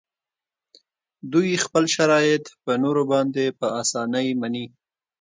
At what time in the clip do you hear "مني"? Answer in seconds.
4.41-4.65